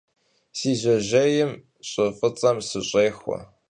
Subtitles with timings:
[0.57, 1.51] Си жьэжьейм
[1.89, 3.37] щӀы фӀыцӀэм сыщӀехуэ.